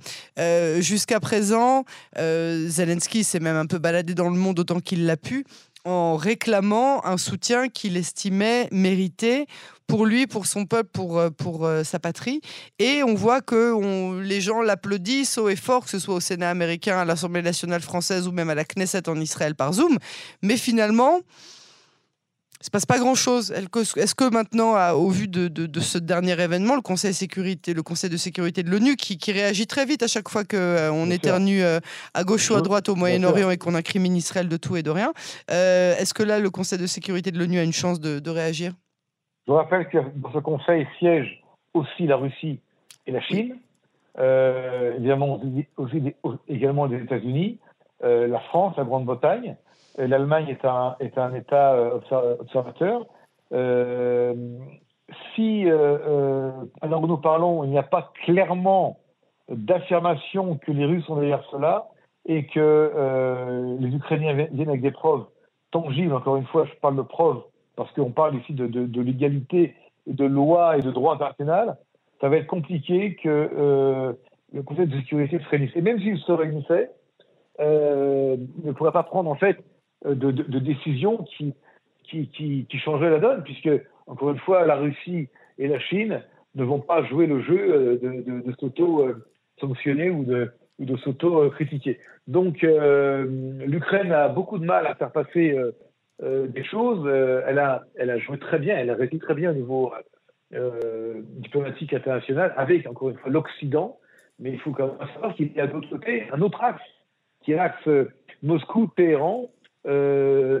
jusqu'à 0.80 1.20
présent, 1.20 1.84
Zelensky 2.16 3.24
s'est 3.24 3.40
même 3.40 3.56
un 3.56 3.66
peu 3.66 3.78
baladé 3.78 4.14
dans 4.14 4.28
le 4.28 4.36
monde 4.36 4.58
autant 4.58 4.80
qu'il 4.80 5.06
l'a 5.06 5.16
pu 5.16 5.44
en 5.88 6.16
réclamant 6.16 7.04
un 7.06 7.16
soutien 7.16 7.68
qu'il 7.68 7.96
estimait 7.96 8.68
mérité 8.70 9.46
pour 9.86 10.04
lui, 10.04 10.26
pour 10.26 10.46
son 10.46 10.66
peuple, 10.66 10.90
pour, 10.92 11.18
euh, 11.18 11.30
pour 11.30 11.64
euh, 11.64 11.82
sa 11.82 11.98
patrie. 11.98 12.42
Et 12.78 13.02
on 13.02 13.14
voit 13.14 13.40
que 13.40 14.20
les 14.20 14.42
gens 14.42 14.60
l'applaudissent 14.60 15.38
haut 15.38 15.48
et 15.48 15.56
fort, 15.56 15.84
que 15.84 15.90
ce 15.90 15.98
soit 15.98 16.14
au 16.14 16.20
Sénat 16.20 16.50
américain, 16.50 16.98
à 16.98 17.04
l'Assemblée 17.06 17.40
nationale 17.40 17.80
française 17.80 18.28
ou 18.28 18.32
même 18.32 18.50
à 18.50 18.54
la 18.54 18.64
Knesset 18.64 19.08
en 19.08 19.18
Israël 19.18 19.54
par 19.54 19.72
Zoom. 19.72 19.96
Mais 20.42 20.58
finalement, 20.58 21.20
il 22.60 22.64
se 22.64 22.70
passe 22.70 22.86
pas 22.86 22.98
grand-chose. 22.98 23.52
Est-ce 23.52 24.14
que 24.16 24.32
maintenant, 24.32 24.74
au 24.92 25.10
vu 25.10 25.28
de, 25.28 25.80
ce 25.80 25.98
dernier 25.98 26.40
événement, 26.40 26.74
le 26.74 26.80
Conseil, 26.80 27.14
sécurité, 27.14 27.72
le 27.72 27.82
Conseil 27.82 28.10
de 28.10 28.16
sécurité 28.16 28.64
de 28.64 28.70
l'ONU, 28.70 28.96
qui, 28.96 29.16
réagit 29.30 29.66
très 29.66 29.84
vite 29.84 30.02
à 30.02 30.08
chaque 30.08 30.28
fois 30.28 30.42
qu'on 30.42 30.56
euh, 30.56 30.90
on 30.90 31.10
éternue 31.10 31.62
euh, 31.62 31.78
à 32.14 32.24
gauche 32.24 32.50
ou 32.50 32.54
à 32.54 32.62
droite 32.62 32.88
au 32.88 32.96
Moyen-Orient 32.96 33.50
et 33.50 33.58
qu'on 33.58 33.74
incrimine 33.74 34.16
Israël 34.16 34.48
de 34.48 34.56
tout 34.56 34.76
et 34.76 34.82
de 34.82 34.90
rien, 34.90 35.12
euh, 35.50 35.94
est-ce 35.96 36.14
que 36.14 36.22
là, 36.22 36.40
le 36.40 36.50
Conseil 36.50 36.78
de 36.78 36.86
sécurité 36.86 37.30
de 37.30 37.38
l'ONU 37.38 37.58
a 37.58 37.62
une 37.62 37.72
chance 37.72 38.00
de, 38.00 38.30
réagir? 38.30 38.72
Je 39.46 39.52
rappelle 39.52 39.88
que 39.88 39.98
dans 40.16 40.32
ce 40.32 40.38
Conseil 40.38 40.86
siègent 40.98 41.42
aussi 41.74 42.06
la 42.06 42.16
Russie 42.16 42.58
et 43.06 43.12
la 43.12 43.20
Chine, 43.20 43.56
évidemment 44.96 45.40
aussi 45.76 46.02
également 46.48 46.86
les 46.86 47.02
États-Unis, 47.02 47.58
la 48.02 48.40
France, 48.40 48.74
la 48.76 48.84
Grande-Bretagne. 48.84 49.56
Euh, 49.98 50.06
L'Allemagne 50.06 50.48
est 50.48 50.64
un, 50.64 50.96
est 51.00 51.18
un 51.18 51.34
État 51.34 51.74
euh, 51.74 52.00
observateur. 52.40 53.06
Euh, 53.52 54.34
si, 55.34 55.66
alors 56.82 57.06
nous 57.06 57.16
parlons, 57.16 57.64
il 57.64 57.70
n'y 57.70 57.78
a 57.78 57.82
pas 57.82 58.12
clairement 58.24 58.98
d'affirmation 59.48 60.58
que 60.58 60.70
les 60.70 60.84
Russes 60.84 61.06
sont 61.06 61.16
derrière 61.16 61.42
cela 61.50 61.86
et 62.26 62.44
que 62.46 63.74
les 63.80 63.96
Ukrainiens 63.96 64.34
viennent 64.52 64.68
avec 64.68 64.82
des 64.82 64.90
preuves 64.90 65.24
tangibles, 65.70 66.12
encore 66.12 66.36
une 66.36 66.44
fois, 66.44 66.66
je 66.66 66.74
parle 66.80 66.96
de 66.96 67.02
preuves 67.02 67.40
parce 67.74 67.90
qu'on 67.92 68.10
parle 68.10 68.36
ici 68.36 68.52
de, 68.52 68.66
de, 68.66 69.00
l'égalité, 69.00 69.74
de 70.06 70.26
loi 70.26 70.76
et 70.76 70.82
de 70.82 70.90
droit 70.90 71.14
international, 71.14 71.78
ça 72.20 72.28
va 72.28 72.36
être 72.36 72.46
compliqué 72.46 73.14
que 73.14 74.14
le 74.52 74.62
Conseil 74.62 74.88
de 74.88 74.98
sécurité 74.98 75.38
se 75.38 75.48
réunisse. 75.48 75.74
Et 75.74 75.80
même 75.80 75.98
s'il 76.00 76.18
se 76.18 76.32
réunissait, 76.32 76.90
il 77.60 77.64
ne 78.62 78.72
pourrait 78.72 78.92
pas 78.92 79.04
prendre 79.04 79.30
en 79.30 79.36
fait 79.36 79.56
euh, 80.06 80.14
de, 80.14 80.58
décisions 80.60 81.24
qui, 81.24 81.54
qui, 82.04 82.28
qui, 82.28 82.66
qui, 82.70 82.78
la 82.86 83.18
donne, 83.18 83.42
puisque, 83.42 83.70
encore 84.06 84.30
une 84.30 84.38
fois, 84.38 84.64
la 84.64 84.76
Russie 84.76 85.28
et 85.58 85.66
la 85.66 85.80
Chine 85.80 86.22
ne 86.54 86.64
vont 86.64 86.78
pas 86.78 87.02
jouer 87.04 87.26
le 87.26 87.42
jeu 87.42 87.98
euh, 88.04 88.42
de, 88.46 88.54
s'auto-sanctionner 88.60 90.10
ou 90.10 90.24
de, 90.24 90.52
de 90.78 90.96
s'auto-critiquer. 90.98 91.98
Donc, 92.28 92.62
euh, 92.62 93.26
l'Ukraine 93.66 94.12
a 94.12 94.28
beaucoup 94.28 94.58
de 94.58 94.64
mal 94.64 94.86
à 94.86 94.94
faire 94.94 95.10
passer 95.10 95.56
des 96.22 96.64
choses. 96.64 97.08
elle, 97.46 97.58
a, 97.58 97.84
elle 97.96 98.10
a 98.10 98.18
joué 98.18 98.38
très 98.38 98.58
bien, 98.58 98.76
elle 98.76 98.90
a 98.90 98.94
réussi 98.94 99.18
très 99.18 99.34
bien 99.34 99.50
au 99.50 99.54
niveau 99.54 99.92
diplomatique 101.38 101.92
international 101.92 102.54
avec, 102.56 102.86
encore 102.86 103.10
une 103.10 103.18
fois, 103.18 103.30
l'Occident. 103.30 103.98
Mais 104.38 104.50
il 104.52 104.60
faut 104.60 104.70
quand 104.70 104.86
même 104.86 105.08
savoir 105.14 105.34
qu'il 105.34 105.52
y 105.52 105.60
a 105.60 105.66
d'autre 105.66 105.88
côté 105.90 106.24
un 106.32 106.40
autre 106.40 106.62
axe, 106.62 106.82
qui 107.42 107.52
est 107.52 107.56
l'axe 107.56 107.88
Moscou-Téhéran, 108.42 109.42
euh, 109.44 109.57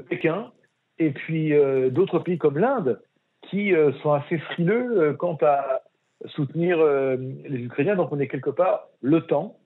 Pékin, 0.08 0.50
et 0.98 1.10
puis 1.10 1.54
euh, 1.54 1.90
d'autres 1.90 2.18
pays 2.18 2.38
comme 2.38 2.58
l'Inde, 2.58 3.00
qui 3.48 3.74
euh, 3.74 3.92
sont 4.02 4.12
assez 4.12 4.38
frileux 4.38 5.14
quant 5.14 5.38
à 5.42 5.82
soutenir 6.26 6.84
les 6.84 7.60
Ukrainiens. 7.60 7.94
Donc 7.94 8.10
on 8.10 8.18
est 8.18 8.26
quelque 8.26 8.50
part 8.50 8.88
l'OTAN, 9.02 9.56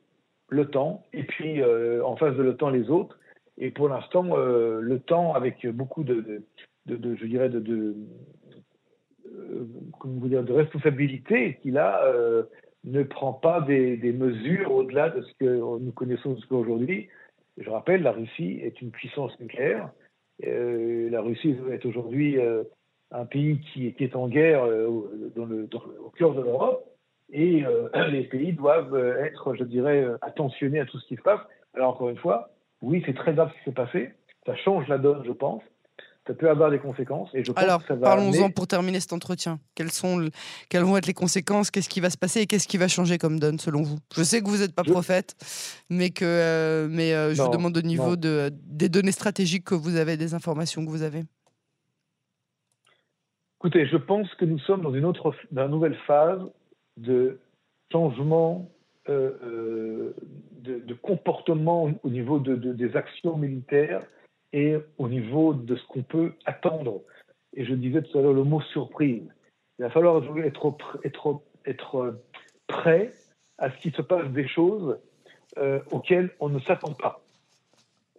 l'OTAN, 0.51 1.03
et 1.15 1.23
puis 1.23 1.63
en 1.65 2.15
face 2.17 2.37
de 2.37 2.43
l'OTAN 2.43 2.69
les 2.69 2.91
autres. 2.91 3.19
Et 3.57 3.71
pour 3.71 3.89
l'instant, 3.89 4.37
l'OTAN 4.37 5.33
avec 5.33 5.67
beaucoup 5.67 6.05
de, 6.05 6.45
de, 6.85 7.17
je 7.17 7.25
dirais, 7.25 7.49
de, 7.49 7.59
de, 7.59 7.95
vous 10.05 10.29
dire, 10.29 10.45
de 10.45 10.53
responsabilité 10.53 11.59
qu'il 11.63 11.79
a, 11.79 12.03
ne 12.85 13.03
prend 13.03 13.33
pas 13.33 13.63
des 13.63 14.13
mesures 14.13 14.71
au-delà 14.71 15.09
de 15.09 15.23
ce 15.23 15.33
que 15.41 15.79
nous 15.81 15.93
connaissons 15.93 16.37
aujourd'hui. 16.51 17.09
Je 17.59 17.69
rappelle, 17.69 18.03
la 18.03 18.13
Russie 18.13 18.61
est 18.63 18.81
une 18.81 18.91
puissance 18.91 19.39
nucléaire. 19.41 19.91
Euh, 20.45 21.11
la 21.11 21.21
Russie 21.21 21.55
est 21.71 21.85
aujourd'hui 21.85 22.39
euh, 22.39 22.65
un 23.11 23.27
pays 23.27 23.61
qui, 23.73 23.95
est 23.99 24.17
en 24.17 24.29
guerre 24.29 24.65
euh, 24.65 24.87
au 24.89 26.11
cœur 26.17 26.35
de 26.35 26.43
l'Europe. 26.43 26.85
Et 27.35 27.65
les 28.11 28.25
pays 28.25 28.53
doivent 28.53 28.97
être, 29.21 29.55
je 29.55 29.65
dirais, 29.65 30.07
attentionnés 30.21 30.81
à 30.81 30.85
tout 30.85 30.99
ce 30.99 31.07
qui 31.07 31.17
se 31.17 31.23
passe. 31.23 31.41
Alors 31.75 31.95
encore 31.95 32.11
une 32.11 32.19
fois, 32.19 32.51
oui, 32.83 33.03
c'est 33.07 33.15
très 33.15 33.33
grave 33.33 33.51
ce 33.51 33.59
qui 33.59 33.65
s'est 33.65 33.73
passé. 33.73 34.11
Ça 34.45 34.55
change 34.57 34.87
la 34.89 34.99
donne, 34.99 35.25
je 35.25 35.33
pense 35.33 35.63
ça 36.27 36.35
peut 36.35 36.49
avoir 36.49 36.71
des 36.71 36.79
conséquences. 36.79 37.31
Et 37.35 37.43
je 37.43 37.53
Alors, 37.57 37.83
parlons-en 38.01 38.51
pour 38.51 38.69
terminer 38.69 39.01
cet 39.01 39.13
entretien. 39.13 39.59
Quelles, 39.75 39.91
sont, 39.91 40.29
quelles 40.69 40.85
vont 40.85 40.97
être 40.97 41.07
les 41.07 41.15
conséquences? 41.15 41.71
Qu'est-ce 41.71 41.89
qui 41.89 42.01
va 42.01 42.11
se 42.11 42.19
passer 42.19 42.43
et 42.43 42.47
qu'est-ce 42.47 42.69
qui 42.69 42.77
va 42.77 42.87
changer 42.87 43.19
comme 43.19 43.41
donne, 43.41 43.59
selon 43.59 43.83
vous? 43.83 43.99
Je 44.15 44.23
sais 44.23 44.41
que 44.41 44.47
vous 44.47 44.59
n'êtes 44.59 44.75
pas 44.75 44.85
prophète, 44.85 45.35
mais, 45.91 46.11
que, 46.11 46.25
euh, 46.25 46.87
mais 46.89 47.13
euh, 47.13 47.35
je 47.35 47.43
vous 47.43 47.51
demande 47.51 47.77
au 47.77 47.83
niveau 47.83 48.15
de, 48.15 48.53
des 48.67 48.89
données 48.89 49.13
stratégiques 49.13 49.65
que 49.65 49.75
vous 49.75 49.97
avez, 49.97 50.17
des 50.17 50.35
informations 50.35 50.85
que 50.85 50.91
vous 50.91 51.03
avez. 51.03 51.23
Écoutez, 53.59 53.87
je 53.87 53.97
pense 53.97 54.33
que 54.35 54.45
nous 54.45 54.59
sommes 54.61 54.83
dans 54.83 54.95
une 54.95 55.05
autre, 55.05 55.35
dans 55.51 55.65
une 55.65 55.71
nouvelle 55.71 55.97
phase 56.07 56.41
de 56.99 57.41
changement 57.91 58.69
euh, 59.09 60.13
de, 60.61 60.79
de, 60.79 60.95
comportement 60.95 61.91
au 62.05 62.09
niveau 62.09 62.39
de, 62.39 62.55
des 62.55 62.97
actions 62.97 63.37
militaires 63.37 64.03
et 64.53 64.77
au 64.99 65.09
niveau 65.09 65.55
de 65.55 65.77
ce 65.77 65.87
qu'on 65.87 66.03
peut 66.03 66.35
attendre. 66.45 67.03
Et 67.55 67.65
je 67.65 67.75
disais 67.75 68.03
tout 68.03 68.19
à 68.19 68.23
l'heure 68.23 68.33
le 68.33 68.45
mot 68.45 68.61
surprise. 68.61 69.23
Il 69.79 69.83
va 69.83 69.91
falloir 69.91 70.23
être, 70.45 70.77
être, 71.05 71.43
être 71.67 72.21
prêt 72.67 73.13
à 73.59 73.71
ce 73.71 73.77
qu'il 73.79 73.93
se 73.93 74.03
passe 74.03 74.29
des 74.29 74.49
choses 74.49 74.99
euh, 75.59 75.81
auxquelles 75.91 76.31
on 76.41 76.49
ne 76.49 76.59
s'attend 76.61 76.93
pas. 76.93 77.21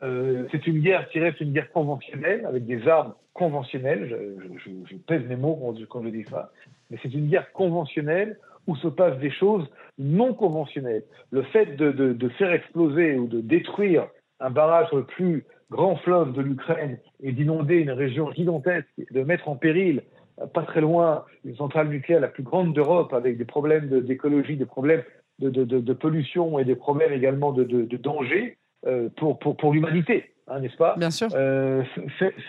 Euh, 0.04 0.48
c'est 0.52 0.68
une 0.68 0.80
guerre 0.80 1.08
qui 1.10 1.20
reste 1.20 1.40
une 1.40 1.54
guerre 1.54 1.72
conventionnelle, 1.72 2.46
avec 2.46 2.66
des 2.66 2.88
armes 2.88 3.14
conventionnelles, 3.34 4.38
je, 4.58 4.96
pèse 4.98 5.24
mes 5.28 5.36
mots 5.36 5.60
quand 5.90 6.04
je, 6.04 6.10
dis 6.10 6.26
ça, 6.30 6.52
mais 6.90 7.00
c'est 7.02 7.14
une 7.14 7.28
guerre 7.28 7.52
conventionnelle 7.54 8.38
où 8.68 8.76
se 8.76 8.88
passent 8.88 9.18
des 9.20 9.32
choses 9.32 9.68
non 9.98 10.34
conventionnelles. 10.34 11.04
Le 11.32 11.44
fait 11.44 11.76
de, 11.76 11.92
de, 11.92 12.14
de 12.14 12.30
faire 12.30 12.52
exploser 12.52 13.16
ou 13.16 13.28
de 13.28 13.42
détruire 13.42 14.08
un 14.40 14.52
barrage 14.52 14.92
le 14.92 15.04
plus 15.04 15.46
grand 15.74 15.98
fleuve 15.98 16.34
de 16.34 16.42
l'Ukraine 16.42 16.98
et 17.22 17.32
d'inonder 17.32 17.76
une 17.76 17.92
région 17.92 18.32
gigantesque, 18.32 18.88
de 19.12 19.24
mettre 19.24 19.50
en 19.50 19.56
péril, 19.56 20.04
euh, 20.40 20.46
pas 20.46 20.64
très 20.64 20.82
loin, 20.82 21.26
une 21.44 21.56
centrale 21.56 21.90
nucléaire 21.90 22.22
la 22.22 22.30
plus 22.30 22.44
grande 22.44 22.74
d'Europe 22.74 23.14
avec 23.14 23.38
des 23.38 23.46
problèmes 23.46 23.90
d'écologie, 24.02 24.56
des 24.56 24.66
problèmes 24.66 25.04
de, 25.40 25.50
de, 25.50 25.64
de, 25.64 25.94
pollution 25.94 26.60
et 26.60 26.64
des 26.64 26.76
problèmes 26.76 27.12
également 27.12 27.52
de, 27.52 27.64
danger 27.98 28.58
euh, 28.86 29.10
pour, 29.18 29.40
pour, 29.40 29.58
pour 29.58 29.74
l'humanité, 29.74 30.32
hein, 30.48 30.60
n'est-ce 30.60 30.78
pas? 30.78 30.96
Bien 30.96 31.12
sûr. 31.12 31.28
Euh, 31.34 31.84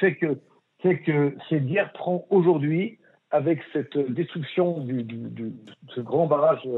c'est 0.01 0.15
que, 0.17 0.37
que 0.83 1.35
cette 1.49 1.67
guerre 1.67 1.93
prend 1.93 2.27
aujourd'hui 2.31 2.99
avec 3.31 3.61
cette 3.73 3.97
destruction 4.13 4.81
du, 4.81 5.05
ce 5.95 6.01
grand 6.01 6.27
barrage 6.27 6.69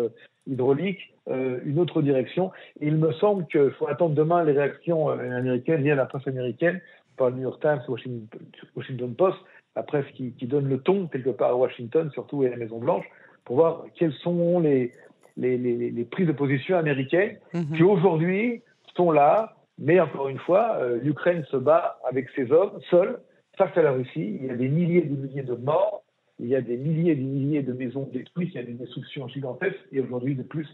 hydraulique, 0.46 1.15
une 1.28 1.78
autre 1.80 2.02
direction. 2.02 2.52
Et 2.80 2.86
il 2.86 2.96
me 2.96 3.12
semble 3.14 3.46
qu'il 3.46 3.72
faut 3.72 3.88
attendre 3.88 4.14
demain 4.14 4.44
les 4.44 4.52
réactions 4.52 5.08
américaines, 5.08 5.82
via 5.82 5.96
la 5.96 6.06
presse 6.06 6.26
américaine, 6.28 6.80
par 7.16 7.30
le 7.30 7.36
New 7.36 7.42
York 7.42 7.60
Times, 7.60 7.80
Washington, 7.88 8.38
Washington 8.76 9.14
Post, 9.14 9.38
la 9.74 9.82
presse 9.82 10.06
qui, 10.14 10.32
qui, 10.32 10.46
donne 10.46 10.68
le 10.68 10.78
ton 10.78 11.06
quelque 11.06 11.30
part 11.30 11.50
à 11.50 11.56
Washington, 11.56 12.10
surtout 12.12 12.42
à 12.42 12.48
la 12.48 12.56
Maison 12.56 12.78
Blanche, 12.78 13.04
pour 13.44 13.56
voir 13.56 13.84
quelles 13.94 14.12
sont 14.14 14.60
les, 14.60 14.92
les, 15.36 15.58
les, 15.58 15.90
les 15.90 16.04
prises 16.04 16.26
de 16.26 16.32
position 16.32 16.76
américaines 16.76 17.38
mhm. 17.52 17.76
qui 17.76 17.82
aujourd'hui 17.82 18.62
sont 18.96 19.10
là. 19.10 19.54
Mais 19.78 20.00
encore 20.00 20.28
une 20.28 20.38
fois, 20.38 20.76
euh, 20.78 20.98
l'Ukraine 21.02 21.44
se 21.50 21.56
bat 21.56 21.98
avec 22.08 22.28
ses 22.34 22.50
hommes, 22.50 22.78
seule, 22.90 23.18
face 23.58 23.76
à 23.76 23.82
la 23.82 23.92
Russie. 23.92 24.38
Il 24.40 24.46
y 24.46 24.50
a 24.50 24.56
des 24.56 24.68
milliers 24.68 24.98
et 24.98 25.06
des 25.06 25.16
milliers 25.16 25.42
de 25.42 25.54
morts, 25.54 26.02
il 26.38 26.46
y 26.46 26.56
a 26.56 26.62
des 26.62 26.76
milliers 26.76 27.12
et 27.12 27.16
des 27.16 27.22
milliers 27.22 27.62
de 27.62 27.72
maisons 27.72 28.08
détruites, 28.12 28.50
il 28.54 28.56
y 28.56 28.58
a 28.58 28.62
des 28.62 28.72
destructions 28.72 29.28
gigantesques, 29.28 29.76
et 29.92 30.00
aujourd'hui, 30.00 30.34
de 30.34 30.42
plus, 30.42 30.68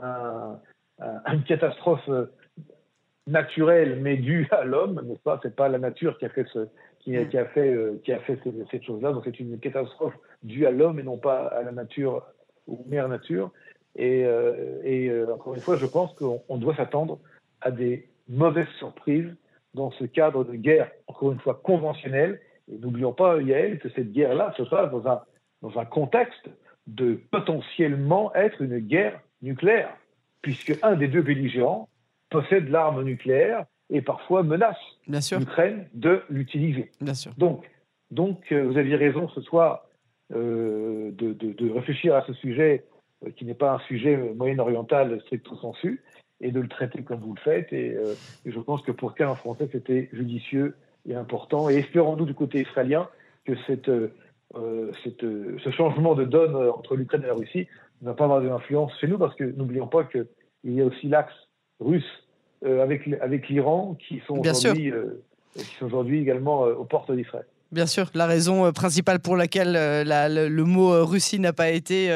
un, 0.00 0.58
un, 1.00 1.32
une 1.32 1.44
catastrophe 1.44 2.08
euh, 2.08 2.26
naturelle, 3.26 3.98
mais 4.00 4.16
due 4.16 4.48
à 4.50 4.64
l'homme, 4.64 5.00
n'est-ce 5.04 5.20
pas? 5.20 5.38
C'est 5.42 5.54
pas 5.54 5.68
la 5.68 5.78
nature 5.78 6.18
qui 6.18 6.24
a 6.24 6.28
fait 6.28 6.46
ce, 6.52 6.68
qui, 7.00 7.16
a, 7.16 7.46
fait, 7.46 7.72
euh, 7.72 8.00
qui 8.04 8.12
a 8.12 8.20
fait 8.20 8.38
cette, 8.42 8.70
cette 8.70 8.84
chose-là. 8.84 9.12
Donc 9.12 9.22
c'est 9.24 9.40
une 9.40 9.58
catastrophe 9.58 10.14
due 10.42 10.66
à 10.66 10.70
l'homme 10.70 10.98
et 10.98 11.02
non 11.02 11.18
pas 11.18 11.46
à 11.48 11.62
la 11.62 11.72
nature 11.72 12.24
ou 12.66 12.84
mère 12.88 13.08
nature. 13.08 13.50
Et, 13.96 14.20
et 14.20 15.10
euh, 15.10 15.34
encore 15.34 15.54
une 15.54 15.60
fois, 15.60 15.76
je 15.76 15.86
pense 15.86 16.14
qu'on 16.14 16.56
doit 16.56 16.74
s'attendre 16.76 17.18
à 17.60 17.70
des 17.70 18.08
mauvaises 18.28 18.68
surprises 18.78 19.34
dans 19.74 19.90
ce 19.92 20.04
cadre 20.04 20.44
de 20.44 20.54
guerre, 20.54 20.90
encore 21.06 21.32
une 21.32 21.40
fois, 21.40 21.60
conventionnelle. 21.62 22.40
Et 22.70 22.78
n'oublions 22.78 23.12
pas, 23.12 23.40
Yael, 23.40 23.78
que 23.78 23.88
cette 23.90 24.12
guerre-là 24.12 24.54
se 24.56 24.62
passe 24.62 24.90
dans 24.90 25.06
un, 25.08 25.22
dans 25.60 25.78
un 25.78 25.84
contexte 25.84 26.48
de 26.86 27.20
potentiellement 27.30 28.34
être 28.34 28.62
une 28.62 28.78
guerre 28.78 29.20
nucléaire, 29.42 29.96
puisque 30.40 30.78
un 30.82 30.94
des 30.96 31.08
deux 31.08 31.22
belligérants 31.22 31.88
possède 32.30 32.68
l'arme 32.68 33.02
nucléaire 33.02 33.66
et 33.90 34.00
parfois 34.00 34.42
menace 34.42 34.78
l'Ukraine 35.06 35.86
de 35.92 36.22
l'utiliser. 36.30 36.90
Donc, 37.36 37.70
donc 38.10 38.50
euh, 38.50 38.64
vous 38.64 38.78
aviez 38.78 38.96
raison 38.96 39.28
ce 39.28 39.40
soir 39.42 39.86
euh, 40.34 41.10
de, 41.12 41.34
de, 41.34 41.52
de, 41.52 41.70
réfléchir 41.70 42.14
à 42.14 42.24
ce 42.26 42.32
sujet 42.32 42.84
euh, 43.24 43.30
qui 43.30 43.44
n'est 43.44 43.54
pas 43.54 43.72
un 43.72 43.78
sujet 43.80 44.16
moyen-oriental 44.34 45.20
stricto 45.22 45.56
sensu 45.56 46.02
et 46.40 46.50
de 46.50 46.60
le 46.60 46.68
traiter 46.68 47.02
comme 47.02 47.20
vous 47.20 47.34
le 47.34 47.40
faites. 47.40 47.72
Et, 47.72 47.96
et 48.44 48.50
je 48.50 48.58
pense 48.58 48.82
que 48.82 48.90
pour 48.90 49.14
qu'un 49.14 49.34
Français, 49.36 49.68
c'était 49.70 50.08
judicieux 50.12 50.74
et 51.08 51.14
important. 51.14 51.70
Et 51.70 51.76
espérons-nous 51.76 52.24
du 52.24 52.34
côté 52.34 52.62
israélien 52.62 53.08
que 53.44 53.52
cette, 53.68 53.92
cette, 55.04 55.20
ce 55.20 55.70
changement 55.70 56.16
de 56.16 56.24
donne 56.24 56.56
entre 56.70 56.96
l'Ukraine 56.96 57.22
et 57.22 57.28
la 57.28 57.34
Russie 57.34 57.68
ne 58.02 58.08
va 58.08 58.14
pas 58.14 58.24
avoir 58.24 58.42
d'influence 58.42 58.92
chez 59.00 59.08
nous, 59.08 59.18
parce 59.18 59.34
que 59.34 59.44
n'oublions 59.44 59.86
pas 59.86 60.04
qu'il 60.04 60.26
y 60.64 60.80
a 60.80 60.84
aussi 60.84 61.08
l'axe 61.08 61.32
russe 61.80 62.04
avec, 62.64 63.08
avec 63.20 63.48
l'Iran 63.48 63.96
qui 64.06 64.22
sont 64.26 64.38
aujourd'hui 64.38 64.92
sont 65.78 65.84
aujourd'hui 65.86 66.20
également 66.20 66.62
aux 66.62 66.84
portes 66.84 67.10
d'Israël. 67.12 67.44
Bien 67.72 67.86
sûr, 67.86 68.10
la 68.14 68.26
raison 68.26 68.66
euh, 68.66 68.72
principale 68.72 69.18
pour 69.18 69.34
laquelle 69.34 69.76
euh, 69.76 70.28
le, 70.28 70.64
mot 70.64 70.92
euh, 70.92 71.04
Russie 71.04 71.40
n'a 71.40 71.54
pas 71.54 71.70
été 71.70 72.10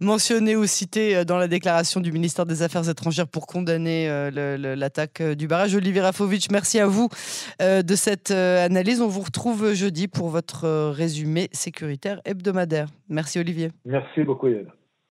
mentionné 0.00 0.54
ou 0.54 0.66
cité 0.66 1.24
dans 1.24 1.36
la 1.36 1.48
déclaration 1.48 2.00
du 2.00 2.12
ministère 2.12 2.46
des 2.46 2.62
Affaires 2.62 2.88
étrangères 2.88 3.26
pour 3.26 3.46
condamner 3.46 4.08
l'attaque 4.30 5.20
du 5.22 5.48
barrage. 5.48 5.74
Olivier 5.74 6.02
Rafovitch, 6.02 6.50
merci 6.50 6.78
à 6.78 6.86
vous 6.86 7.08
de 7.60 7.94
cette 7.94 8.30
analyse. 8.30 9.00
On 9.00 9.08
vous 9.08 9.22
retrouve 9.22 9.72
jeudi 9.72 10.06
pour 10.06 10.28
votre 10.28 10.90
résumé 10.90 11.48
sécuritaire 11.52 12.20
hebdomadaire. 12.24 12.88
Merci 13.08 13.40
Olivier. 13.40 13.70
Merci 13.84 14.22
beaucoup 14.22 14.48
Yann. 14.48 14.66